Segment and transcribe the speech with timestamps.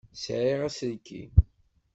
[0.23, 1.31] Sɛiɣ aselkim.